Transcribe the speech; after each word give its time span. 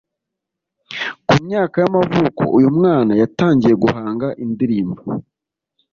Ku 1.27 1.35
myaka 1.45 1.75
y’amavuko 1.83 2.43
uyu 2.57 2.69
mwana 2.77 3.13
yatangiye 3.21 3.75
guhanga 3.83 4.27
indirimbo 4.43 4.99